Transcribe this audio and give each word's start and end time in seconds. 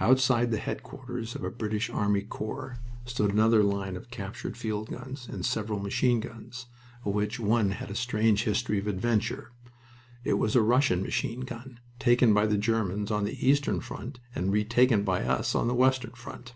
Outside 0.00 0.50
the 0.50 0.58
headquarters 0.58 1.34
of 1.34 1.42
a 1.42 1.50
British 1.50 1.88
army 1.88 2.20
corps 2.20 2.76
stood 3.06 3.30
another 3.32 3.62
line 3.64 3.96
of 3.96 4.10
captured 4.10 4.54
field 4.54 4.90
guns 4.90 5.28
and 5.28 5.46
several 5.46 5.78
machine 5.80 6.20
guns, 6.20 6.66
of 7.06 7.14
which 7.14 7.40
one 7.40 7.70
had 7.70 7.90
a 7.90 7.94
strange 7.94 8.44
history 8.44 8.78
of 8.78 8.86
adventure. 8.86 9.52
It 10.24 10.34
was 10.34 10.56
a 10.56 10.60
Russian 10.60 11.02
machine 11.02 11.40
gun, 11.40 11.80
taken 11.98 12.34
by 12.34 12.44
the 12.44 12.58
Germans 12.58 13.10
on 13.10 13.24
the 13.24 13.48
eastern 13.48 13.80
front 13.80 14.20
and 14.34 14.52
retaken 14.52 15.04
by 15.04 15.22
us 15.24 15.54
on 15.54 15.68
the 15.68 15.74
western 15.74 16.10
front. 16.12 16.52